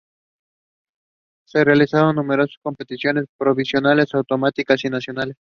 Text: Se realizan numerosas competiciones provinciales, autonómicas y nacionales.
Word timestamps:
Se 1.45 1.63
realizan 1.63 2.15
numerosas 2.15 2.57
competiciones 2.63 3.25
provinciales, 3.37 4.11
autonómicas 4.15 4.83
y 4.85 4.89
nacionales. 4.89 5.35